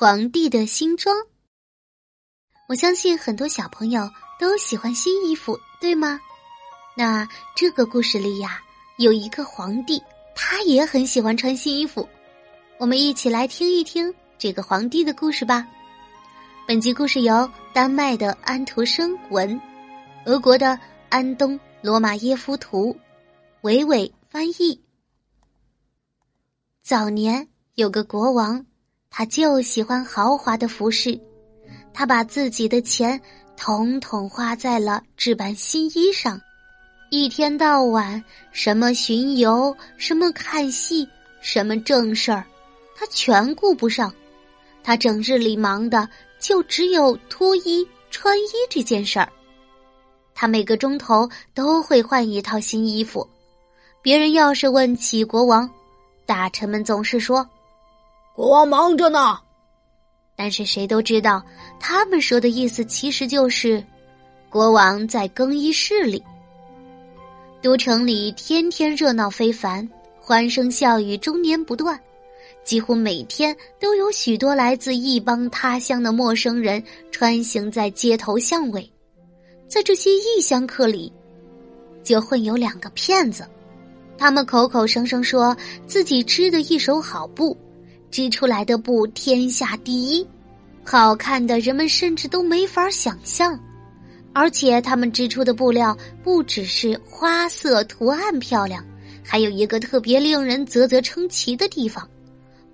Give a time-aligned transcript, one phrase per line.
[0.00, 1.14] 皇帝的新装。
[2.70, 6.18] 我相信很多小朋友都喜欢新衣服，对吗？
[6.96, 8.62] 那这个故事里呀，
[8.96, 10.02] 有一个皇帝，
[10.34, 12.08] 他也很喜欢穿新衣服。
[12.78, 15.68] 我们一起来听一听这个皇帝的故事吧。
[16.66, 19.60] 本集故事由丹麦的安徒生文，
[20.24, 20.80] 俄国的
[21.10, 22.98] 安东罗马耶夫图，
[23.60, 24.82] 伟伟翻译。
[26.82, 28.64] 早年有个国王，
[29.10, 31.20] 他就喜欢豪华的服饰。
[31.92, 33.20] 他把自己的钱
[33.56, 36.40] 统统花在了置办新衣上，
[37.10, 41.06] 一天到晚什么巡游，什么看戏，
[41.42, 42.46] 什么正事儿，
[42.96, 44.14] 他全顾不上。
[44.82, 46.08] 他整日里忙的
[46.38, 49.28] 就只有脱衣穿衣这件事儿。
[50.34, 53.28] 他每个钟头都会换一套新衣服。
[54.00, 55.68] 别人要是问起国王，
[56.24, 57.46] 大臣们总是说
[58.40, 59.38] ：“国王忙着呢。”
[60.34, 61.44] 但是谁都知道，
[61.78, 63.84] 他们说的意思其实就是，
[64.48, 66.24] 国王在更衣室里。
[67.60, 69.86] 都城里天天热闹非凡，
[70.18, 72.00] 欢声笑语终年不断，
[72.64, 78.90] 几乎每天都有许多来自异邦他乡的陌生人穿行在街头巷尾。
[79.68, 81.12] 在这些异乡客里，
[82.02, 83.46] 就混有两个骗子，
[84.16, 85.54] 他们口口声声说
[85.86, 87.54] 自己织的一手好布。
[88.10, 90.26] 织出来的布天下第一，
[90.84, 93.58] 好看的人们甚至都没法想象。
[94.32, 98.84] 而且他们织出的布料不只是花色图案漂亮，
[99.24, 102.08] 还有一个特别令人啧啧称奇的地方：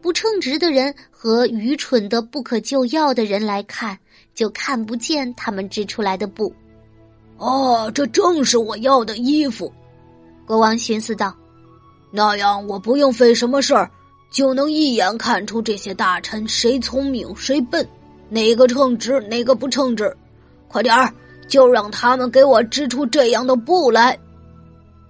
[0.03, 3.99] 不称职的人和愚蠢的不可救药的人来看，
[4.35, 6.53] 就看不见他们织出来的布。
[7.39, 9.73] 哦，这正是我要的衣服，
[10.47, 11.35] 国王寻思道。
[12.11, 13.91] 那样我不用费什么事儿。
[14.31, 17.87] 就能一眼看出这些大臣谁聪明谁笨，
[18.29, 20.15] 哪个称职哪个不称职。
[20.69, 21.13] 快点儿，
[21.49, 24.19] 就让他们给我织出这样的布来。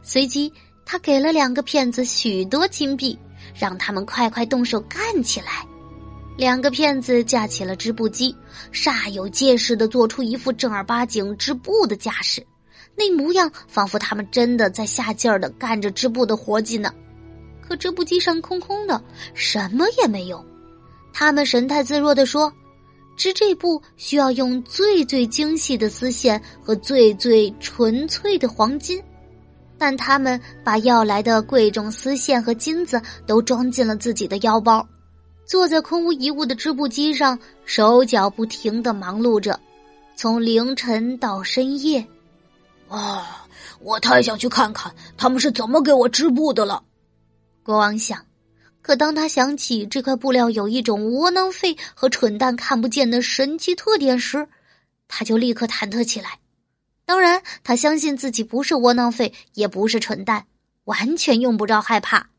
[0.02, 0.52] 随即，
[0.84, 3.18] 他给了两个骗子许多金币，
[3.54, 5.66] 让他们快快动手干起来。
[6.36, 8.36] 两个骗子架起了织布机，
[8.70, 12.46] 煞有介事的做出一副正儿八经织布的架势，
[12.94, 16.92] 那模样仿佛他们真的在下劲儿的干着织布的活计呢。
[17.66, 19.02] 可织布机上空空的，
[19.34, 20.44] 什么也没有。
[21.12, 22.52] 他们神态自若地说
[23.16, 29.02] ：“织这布需要用最最精细的丝线和最最纯粹的黄金。”
[29.78, 34.86] 但他们把要来的贵重丝线和金子都装进了自己的腰包，
[35.44, 39.58] 坐在空无一物的织布机上，手脚不停的忙碌着，
[40.14, 42.06] 从凌晨到深夜。
[42.88, 43.42] 啊！
[43.80, 46.82] 我太想去看看他们是怎么给我织布的了。
[47.66, 48.24] 国王想，
[48.80, 54.46] 可当他想起这块布料有一种窝囊废和蠢蛋看不见的神奇特点时，
[55.08, 56.38] 他就立刻忐忑起来。
[57.04, 60.46] 当然，他相信自己不是窝囊废，也不是蠢蛋，
[60.84, 62.30] 完全用不着害怕。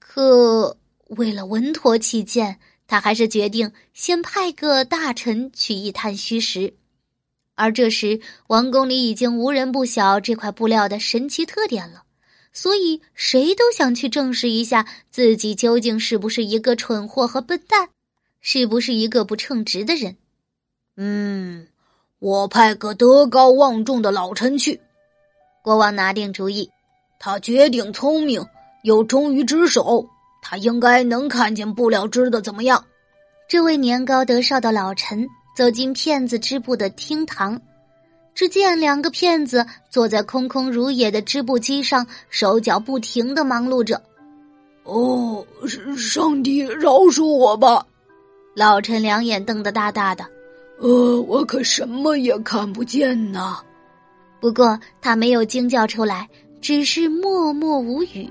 [0.00, 0.76] 可
[1.10, 2.58] 为了稳妥起见，
[2.88, 6.74] 他还是决定先派个大臣去一探虚实。
[7.54, 12.02] 而这时，王宫里已经无人不晓这块布料的神奇特点了。
[12.52, 17.88] 所以，谁都想去证实一下自己究竟是不是一个蠢货和笨蛋，
[18.40, 20.16] 是不是一个不称职的人。
[20.96, 21.68] 嗯，
[22.18, 24.80] 我派个德高望重的老臣去。
[25.62, 26.68] 国王拿定主意，
[27.18, 28.44] 他绝顶聪明，
[28.82, 30.08] 又忠于职守，
[30.42, 32.84] 他应该能看见布料织的怎么样。
[33.48, 37.60] 这位年高德少的老臣走进骗子织布的厅堂。
[38.40, 44.00] 只见两个骗子坐在空空如也的织布机上，手脚不停的忙碌着。
[44.84, 45.46] 哦，
[45.94, 47.84] 上帝饶恕我吧！
[48.54, 50.24] 老陈两眼瞪得大大的。
[50.78, 53.58] 呃，我可什么也看不见呢。
[54.40, 56.26] 不过他没有惊叫出来，
[56.62, 58.26] 只是默默无语。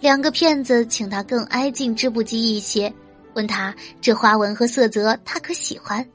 [0.00, 2.92] 两个骗子请他更挨近织布机一些，
[3.32, 6.06] 问他这花纹和色泽他可喜欢。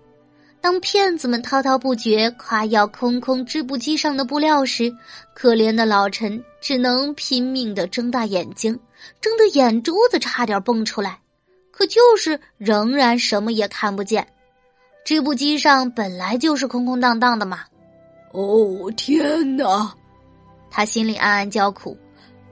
[0.66, 4.92] 当骗子们滔滔不绝夸耀空空织布机上的布料时，
[5.32, 8.74] 可怜的老陈只能拼命的睁大眼睛，
[9.22, 11.20] 睁得眼珠子差点蹦出来，
[11.70, 14.28] 可就是仍然什么也看不见。
[15.04, 17.60] 织布机上本来就是空空荡荡的嘛。
[18.32, 19.94] 哦天哪！
[20.72, 21.96] 他心里暗暗叫苦，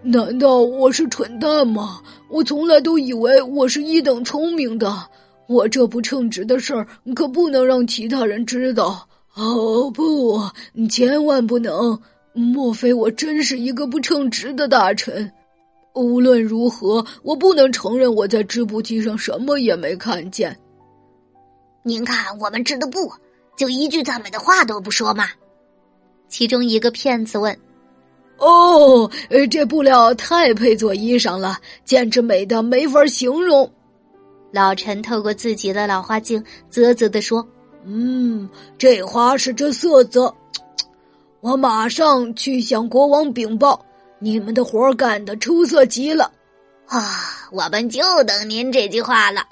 [0.03, 1.99] 难道我是蠢蛋吗？
[2.29, 5.09] 我从来都以为我是一等聪明的。
[5.47, 9.91] 我这不称职的事儿可不能让其他人知道哦！
[9.91, 10.41] 不，
[10.73, 11.99] 你千万不能！
[12.33, 15.31] 莫非我真是一个不称职的大臣？
[15.93, 20.57] 无论如何，我不能承认我在织布机上什么也没看见。
[21.83, 23.11] 您看我们织的布，
[23.55, 25.27] 就一句赞美的话都不说吗？
[26.27, 27.55] 其中一个骗子问
[28.39, 29.11] ：“哦，
[29.51, 33.69] 这布料太配做衣裳了，简直美的没法形容。”
[34.53, 37.43] 老陈透过自己的老花镜，啧啧的说
[37.85, 38.47] ：“嗯，
[38.77, 40.31] 这花是这色泽，
[41.41, 43.83] 我马上去向国王禀报，
[44.19, 46.31] 你们的活干得出色极了。”
[46.85, 49.43] 啊，我们就等您这句话了。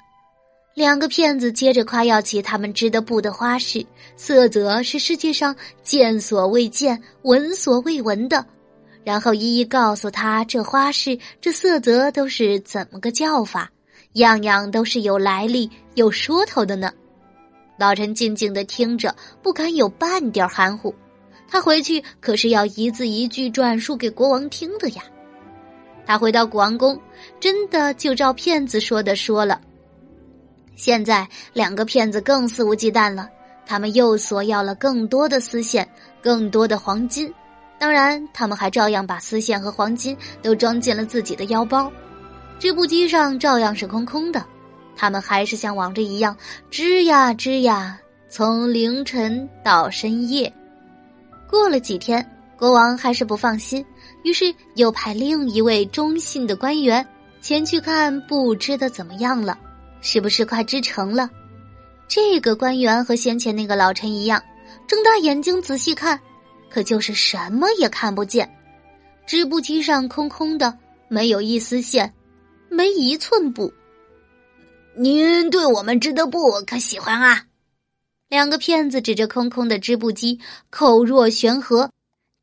[0.72, 3.84] 两个骗子接着夸耀起他们织的布的花式，
[4.16, 8.46] 色泽是世界上见所未见、闻所未闻的，
[9.02, 13.68] 然后一一告诉他这花式、这色泽都是怎么个叫法，
[14.14, 16.92] 样样都是有来历、有说头的呢。
[17.78, 20.94] 老陈静静的听着，不敢有半点含糊。
[21.48, 25.02] 他回去可是要一字一句转述给国王听的呀。
[26.06, 27.00] 他回到古王宫，
[27.38, 29.60] 真的就照骗子说的说了。
[30.74, 33.28] 现在两个骗子更肆无忌惮了，
[33.66, 35.88] 他们又索要了更多的丝线、
[36.22, 37.32] 更多的黄金，
[37.78, 41.90] 当然，他们还照样把丝线和黄金都装进了自己的腰包。
[42.62, 44.46] 织布机上照样是空空的，
[44.94, 46.36] 他们还是像往日一样
[46.70, 47.98] 织呀织呀，
[48.28, 50.52] 从凌晨到深夜。
[51.50, 52.24] 过了几天，
[52.56, 53.84] 国王还是不放心，
[54.22, 57.04] 于是又派另一位忠信的官员
[57.40, 59.58] 前去看布织的怎么样了。
[60.00, 61.28] 是不是快织成了？
[62.06, 64.40] 这个官员和先前那个老臣一样，
[64.86, 66.16] 睁大眼睛仔细看，
[66.70, 68.48] 可就是什么也看不见。
[69.26, 70.72] 织布机上空空的，
[71.08, 72.12] 没有一丝线，
[72.72, 73.72] 没一寸布。
[74.96, 77.44] 您对我们织的布可喜欢啊？
[78.28, 80.40] 两个骗子指着空空的织布机，
[80.70, 81.90] 口若悬河，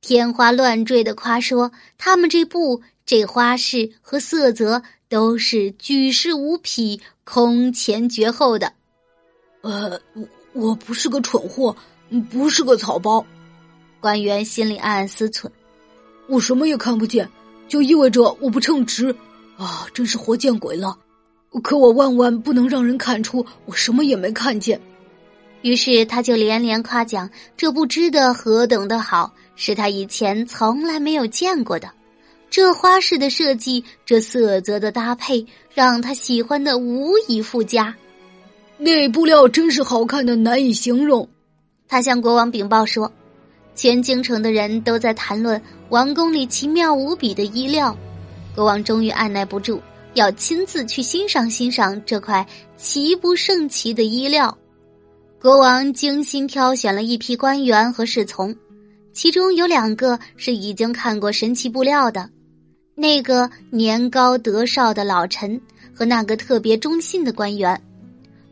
[0.01, 4.81] 天花乱坠的夸说他们这布这花式和色泽。
[5.09, 8.71] 都是举世无匹、空前绝后的。
[9.61, 11.75] 呃，我我不是个蠢货，
[12.29, 13.25] 不是个草包。
[13.99, 15.49] 官员心里暗暗思忖：
[16.27, 17.27] 我什么也看不见，
[17.67, 19.11] 就意味着我不称职
[19.59, 19.85] 啊！
[19.93, 20.97] 真是活见鬼了！
[21.61, 24.79] 可我万万不能让人看出我什么也没看见。
[25.61, 31.91] 于是他就连连夸奖这布织的何等的好，是他以前从来没有见过的。
[32.49, 37.93] 这花式的设计，这色泽的搭配，让他喜欢的无以复加。
[38.77, 41.27] 那布料真是好看的难以形容。
[41.87, 43.11] 他向国王禀报说
[43.75, 47.95] ：“全京城的人都在谈论王宫里奇妙无比的衣料。”
[48.59, 49.79] 国王终于按耐不住，
[50.15, 52.45] 要亲自去欣赏欣赏这块
[52.75, 54.57] 奇不胜奇的衣料。
[55.41, 58.53] 国王精心挑选了一批官员和侍从，
[59.13, 62.29] 其中有两个是已经看过神奇布料的。
[62.95, 65.57] 那个年高德少的老臣
[65.95, 67.81] 和那个特别忠信的官员，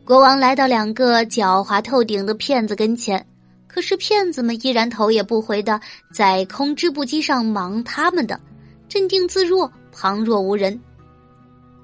[0.06, 3.22] 国王来到两个狡猾透顶的骗子跟前，
[3.66, 5.78] 可是骗子们依然头也不回的
[6.14, 8.40] 在空织布机上忙他们的，
[8.88, 10.78] 镇定自若，旁若无人。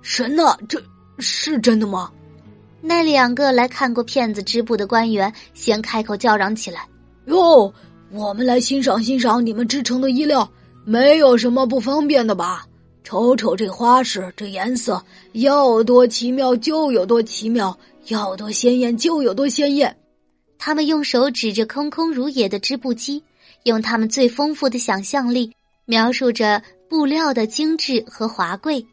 [0.02, 0.80] 神呐，这
[1.18, 2.12] 是真的吗？
[2.80, 6.86] 那两个来看过骗子织布的官员先开口叫嚷起来
[7.26, 7.72] ：“哟，
[8.12, 10.48] 我们来欣赏欣赏你们织成的衣料。”
[10.86, 12.66] 没有什么不方便的吧？
[13.02, 15.02] 瞅瞅这花式，这颜色
[15.32, 17.76] 要多奇妙就有多奇妙，
[18.08, 19.96] 要多鲜艳就有多鲜艳。
[20.58, 23.22] 他们用手指着空空如也的织布机，
[23.62, 25.50] 用他们最丰富的想象力
[25.86, 28.84] 描述着布料的精致和华贵。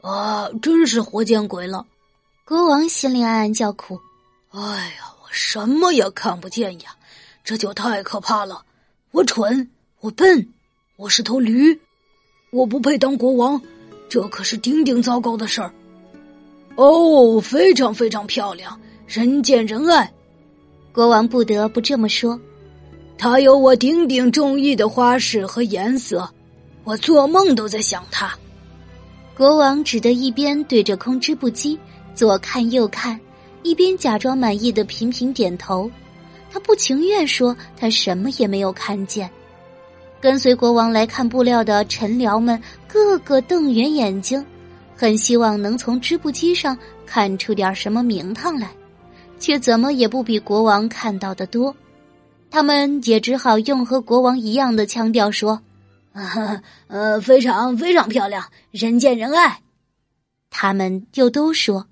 [0.00, 1.84] 啊，真是活见鬼了！
[2.44, 4.00] 国王心里暗暗叫苦
[4.50, 6.96] ：“哎呀，我什么也看不见呀，
[7.44, 8.64] 这就太可怕了！
[9.10, 9.70] 我蠢，
[10.00, 10.48] 我笨。”
[10.96, 11.80] 我是头驴，
[12.50, 13.58] 我不配当国王，
[14.06, 15.72] 这可是顶顶糟糕的事儿。
[16.76, 20.12] 哦，非常非常漂亮，人见人爱。
[20.92, 22.38] 国王不得不这么说。
[23.16, 26.30] 它有我顶顶中意的花式和颜色，
[26.84, 28.32] 我做梦都在想他。
[29.36, 31.78] 国王只得一边对着空织布机
[32.14, 33.18] 左看右看，
[33.62, 35.90] 一边假装满意的频频点头。
[36.52, 39.30] 他不情愿说他什么也没有看见。
[40.20, 44.44] 跟随国王来看布料的臣僚们，个个瞪圆眼睛，
[44.94, 48.70] 很希望能从织布机上看出点什么名堂来，
[49.38, 51.74] 却怎么也不比国王看到的多。
[52.50, 55.58] 他们也只好用和国王一样的腔调说
[56.12, 59.60] ：“啊， 呃，非常非常漂亮，人见人爱。”
[60.50, 61.86] 他们又都说。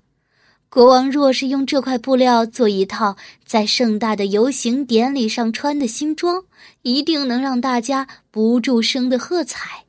[0.71, 6.43] 国王若是用这块布料做一套在盛大的游行典礼上穿的新装，
[6.83, 9.83] 一定能让大家不住声的喝彩。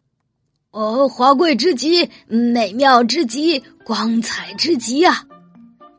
[0.70, 5.22] 哦，华贵之极，美妙之极，光彩之极啊！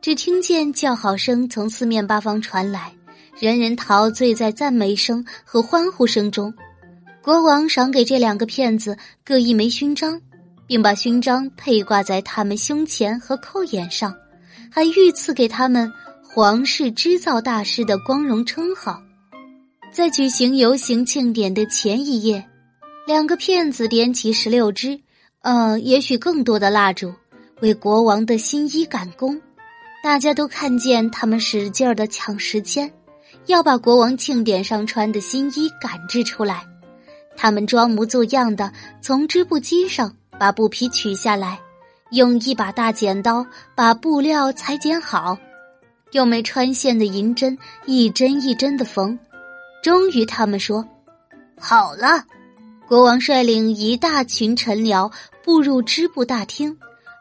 [0.00, 2.92] 只听见叫好声从四面八方传来，
[3.38, 6.52] 人人陶醉在赞美声和欢呼声中。
[7.22, 10.20] 国王赏给这两个骗子各一枚勋章，
[10.66, 14.12] 并把勋章佩挂在他们胸前和扣眼上，
[14.68, 15.88] 还御赐给他们
[16.20, 19.00] “皇室织造大师”的光荣称号。
[19.92, 22.44] 在举行游行庆典的前一夜，
[23.06, 24.98] 两个骗子点起十六支，
[25.42, 27.14] 呃，也许更多的蜡烛，
[27.60, 29.40] 为国王的新衣赶工。
[30.02, 32.92] 大家都看见他们使劲儿的抢时间，
[33.46, 36.66] 要把国王庆典上穿的新衣赶制出来。
[37.36, 41.58] 他们装模作样的从织布机上把布皮取下来，
[42.10, 45.36] 用一把大剪刀把布料裁剪好，
[46.12, 49.18] 用没穿线的银针一针一针的缝。
[49.82, 50.86] 终于，他们说
[51.58, 52.24] ：“好了。”
[52.86, 55.10] 国王率领一大群臣僚
[55.42, 56.76] 步入织布大厅，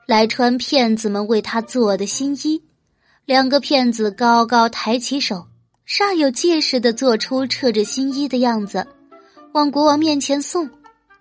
[0.06, 2.62] 来穿骗子们为他做的新衣。
[3.26, 5.48] 两个骗子高高抬起手，
[5.88, 8.86] 煞有介事的做出撤着新衣的样子，
[9.54, 10.70] 往国王面前送。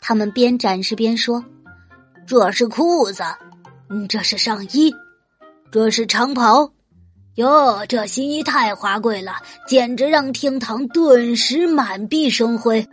[0.01, 1.45] 他们边展示边说
[2.27, 3.23] ：“这是裤子，
[3.91, 4.95] 嗯，这是上衣，
[5.71, 6.73] 这是长袍。
[7.37, 9.33] 哟，这新衣太华贵了，
[9.67, 12.87] 简直让厅堂顿时满壁生辉。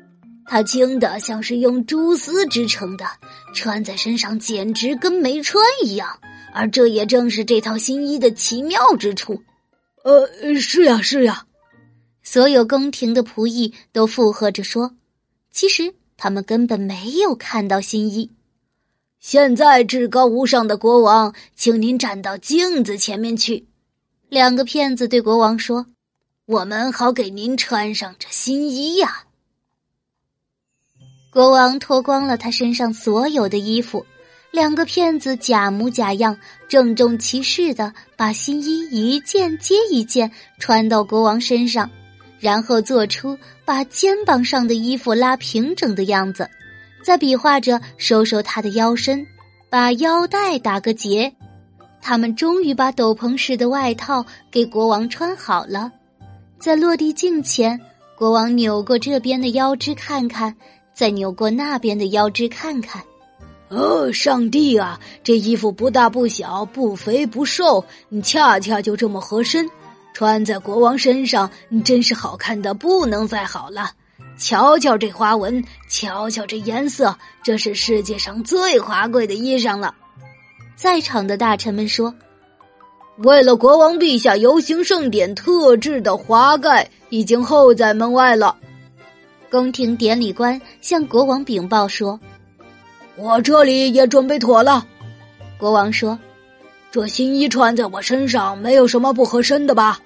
[0.46, 3.06] 它轻的像是用蛛丝织成的，
[3.53, 6.10] 穿在身上简直跟没穿一样。”
[6.53, 9.39] 而这也正是这套新衣的奇妙之处。
[10.03, 11.44] 呃，是呀，是呀，
[12.24, 14.91] 所有宫廷的仆役都附和着说
[15.58, 18.30] ：“其实他们根本没有看到新衣。”
[19.20, 23.66] 现在，至高无上的国王，请您站到镜子前面去。
[24.30, 25.88] 两个骗子对国王说
[26.46, 29.24] ：“我们好给您穿上这新衣呀。”
[31.34, 34.06] 国王脱光了他身上所有的衣服。
[34.52, 36.38] 两个骗子假模假样、
[36.70, 41.90] 郑重其事的把新衣一件接一件穿到国王身上，
[42.39, 46.50] 然后做出把肩膀上的衣服拉平整的样子，
[47.03, 49.25] 再比划着收收他的腰身，
[49.70, 51.34] 把腰带打个结。
[52.01, 55.91] 他们终于把斗篷式的外套给国王穿好了，
[56.60, 57.79] 在落地镜前，
[58.15, 60.56] 国王扭过这边的腰肢看看，
[60.94, 63.01] 再扭过那边的腰肢看看。
[63.70, 64.98] 哦，上帝啊！
[65.22, 69.70] 这衣服不大不小，不肥不瘦，你恰恰就这么合身，
[70.18, 71.48] 穿在国王身上，
[71.86, 73.92] 真是好看的不能再好了。
[74.36, 79.94] 瞧瞧这花纹，瞧瞧这颜色，这是世界上最华贵的衣裳了。
[80.76, 82.12] 在场的大臣们说
[83.22, 88.58] ：“为了国王陛下游行盛典特制的华盖已经候在门外了。”
[89.52, 92.20] 宫廷典礼官向国王禀报说。
[93.18, 94.84] 我这里也准备妥了，
[95.60, 96.18] 国王说
[96.90, 100.00] ：“这新衣穿在我身上没有什么不合身的吧？”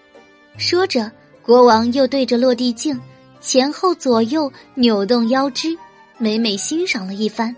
[0.57, 2.99] 说着，国王又对着落地镜
[3.39, 5.75] 前后左右扭动腰肢，
[6.17, 7.55] 美美欣赏了一番。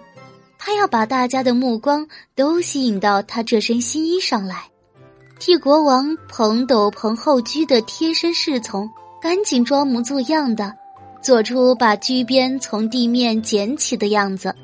[0.58, 4.64] 他要把大家的目光都吸引到他这身新衣上来。
[5.40, 8.90] 替国王捧斗篷后居的贴身侍从
[9.22, 10.74] 赶紧装模作样的
[11.22, 14.56] 做出把居边从地面捡起的样子。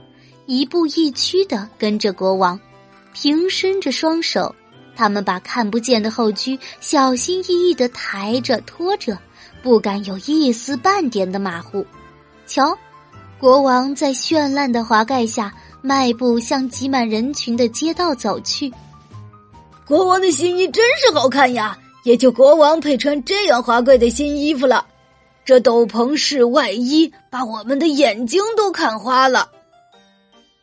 [0.45, 2.57] 一步一趋的跟着国王，
[3.13, 4.55] 平伸着双手，
[4.99, 9.17] 他们把看不见的后驱小心翼翼的抬着拖着，
[9.63, 11.85] 不敢有一丝半点的马虎。
[12.45, 12.77] 瞧，
[13.39, 18.69] 国王在绚烂的华盖下迈步向挤满人群的街道走去。
[19.87, 24.85] 国王的新衣真是好看呀，也就国王配穿这样华贵的新衣服了。
[25.45, 29.49] 这斗篷式外衣把我们的眼睛都看花了。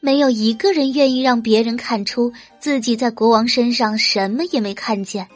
[0.06, 5.26] 没有一个人愿意让别人看出自己在国王身上什么也没看见，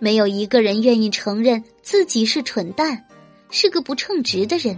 [0.00, 3.00] 没有一个人愿意承认自己是蠢蛋，
[3.50, 4.76] 是个不称职的人。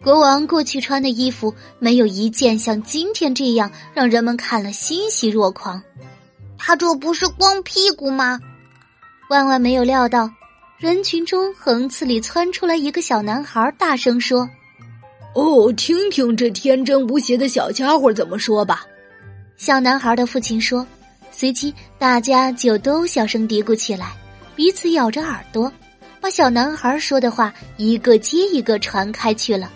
[0.00, 5.82] 国王过去穿的衣服没有一件像今天这样让人们看了欣喜若狂。
[6.56, 8.38] 他这不是光屁股吗？
[9.28, 10.30] 万万没有料到，
[10.78, 14.48] 人群中横刺里窜出来一个小男孩，大声说。
[15.38, 18.84] 哦，听听这天真无邪的小家伙怎么说吧。
[19.56, 20.84] 小男孩的父亲说，
[21.30, 24.16] 随即大家就都小声嘀咕起来，
[24.56, 25.72] 彼此咬着耳朵，
[26.20, 29.70] 把小男孩说的话一个接一个传开去了。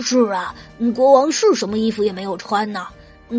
[0.00, 0.52] 是啊，
[0.96, 2.88] 国王是什么衣服也没有穿呢。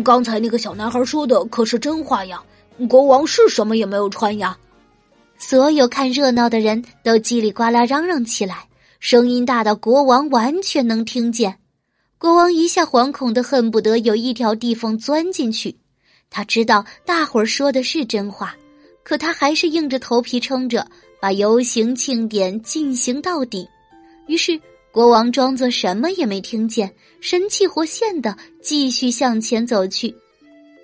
[0.02, 2.42] 刚才那个小男孩说的可是真话呀。
[2.88, 4.56] 国王是什么也没有穿呀。
[5.36, 8.64] 所有看热闹的人都叽里呱啦嚷嚷起来。
[8.98, 11.58] 声音大到国王完全能听见，
[12.18, 15.76] 国王一下惶恐的恨不得有一条地缝钻进去。
[16.30, 18.56] 他知道大伙儿说的是真话，
[19.04, 20.86] 可他还是硬着头皮撑着，
[21.20, 23.66] 把游行庆典进行到底。
[24.26, 30.14] 于是国王装作什么也没听见，神气活现的继续向前走去。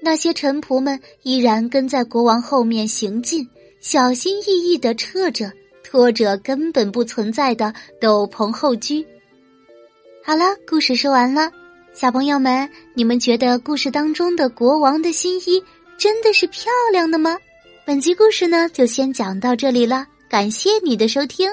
[0.00, 3.46] 那些臣仆们依然跟在国王后面行进，
[3.80, 5.52] 小心翼翼的撤着、
[5.94, 9.06] 或者根本不存在的斗篷后居。
[10.24, 11.48] 好了，故事说完了，
[11.92, 15.62] 小朋友们，你们觉得故事当中的国王的新衣
[15.96, 17.38] 真的是漂亮的吗？
[17.86, 20.04] 本集故事呢，就先讲到这里了。
[20.28, 21.48] 感谢你的收听，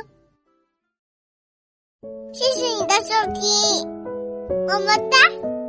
[2.34, 3.88] 谢谢你的收听，
[4.66, 5.61] 么么哒。